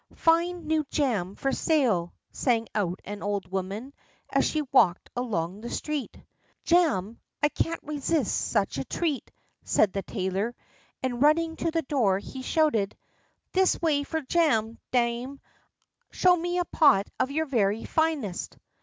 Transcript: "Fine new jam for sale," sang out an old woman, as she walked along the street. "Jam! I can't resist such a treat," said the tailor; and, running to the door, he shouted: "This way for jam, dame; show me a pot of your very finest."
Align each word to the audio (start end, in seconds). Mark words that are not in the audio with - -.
"Fine 0.15 0.65
new 0.65 0.83
jam 0.89 1.35
for 1.35 1.51
sale," 1.51 2.11
sang 2.31 2.67
out 2.73 2.99
an 3.05 3.21
old 3.21 3.51
woman, 3.51 3.93
as 4.31 4.45
she 4.49 4.63
walked 4.71 5.11
along 5.15 5.61
the 5.61 5.69
street. 5.69 6.17
"Jam! 6.63 7.19
I 7.43 7.49
can't 7.49 7.79
resist 7.83 8.35
such 8.35 8.79
a 8.79 8.83
treat," 8.83 9.29
said 9.63 9.93
the 9.93 10.01
tailor; 10.01 10.55
and, 11.03 11.21
running 11.21 11.55
to 11.57 11.69
the 11.69 11.83
door, 11.83 12.17
he 12.17 12.41
shouted: 12.41 12.97
"This 13.51 13.79
way 13.79 14.01
for 14.03 14.21
jam, 14.21 14.79
dame; 14.89 15.39
show 16.09 16.35
me 16.35 16.57
a 16.57 16.65
pot 16.65 17.07
of 17.19 17.29
your 17.29 17.45
very 17.45 17.85
finest." 17.85 18.57